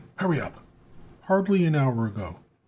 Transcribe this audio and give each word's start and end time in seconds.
Hurry 0.15 0.41
up!" 0.41 0.61
"Hardly 1.25 1.63
an 1.63 1.75
hour 1.75 2.07
ago. 2.07 2.37